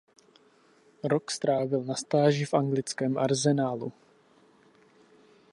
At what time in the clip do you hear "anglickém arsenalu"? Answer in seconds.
2.53-3.93